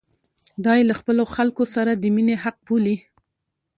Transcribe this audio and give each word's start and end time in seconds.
دا 0.63 0.73
یې 0.79 0.87
له 0.89 0.95
خپلو 0.99 1.23
خلکو 1.35 1.63
سره 1.75 1.91
د 1.93 2.03
مینې 2.15 2.35
حق 2.43 2.57
بولي. 2.67 2.97